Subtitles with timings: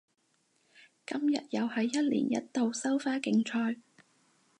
[1.05, 3.79] 今日又係一年一度收花競賽